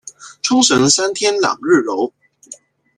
[0.41, 2.11] 沖繩三天兩日遊